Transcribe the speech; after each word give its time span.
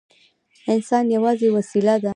انسان 0.73 1.05
یوازې 1.15 1.47
وسیله 1.57 1.95
ده. 2.03 2.09